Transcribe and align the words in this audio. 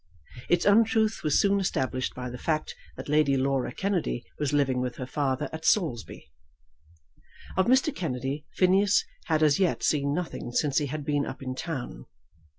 Its 0.49 0.65
untruth 0.65 1.21
was 1.23 1.39
soon 1.39 1.59
established 1.59 2.15
by 2.15 2.27
the 2.27 2.37
fact 2.39 2.73
that 2.97 3.07
Lady 3.07 3.37
Laura 3.37 3.71
Kennedy 3.71 4.25
was 4.39 4.51
living 4.51 4.81
with 4.81 4.95
her 4.95 5.05
father 5.05 5.47
at 5.53 5.63
Saulsby. 5.63 6.31
Of 7.55 7.67
Mr. 7.67 7.95
Kennedy, 7.95 8.47
Phineas 8.55 9.05
had 9.25 9.43
as 9.43 9.59
yet 9.59 9.83
seen 9.83 10.11
nothing 10.11 10.53
since 10.53 10.79
he 10.79 10.87
had 10.87 11.05
been 11.05 11.27
up 11.27 11.43
in 11.43 11.53
town. 11.53 12.07